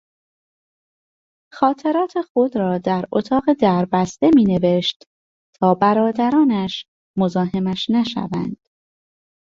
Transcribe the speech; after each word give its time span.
خاطرات 1.53 2.21
خود 2.21 2.57
را 2.57 2.77
در 2.77 3.05
اتاق 3.11 3.43
دربسته 3.53 4.31
می 4.35 4.43
نوشت 4.43 5.03
تا 5.53 5.73
برادرانش 5.73 6.85
مزاحمش 7.17 7.89
نشوند. 7.89 8.57